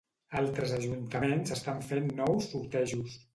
[0.39, 3.21] Altres ajuntaments estan fent nous sortejos.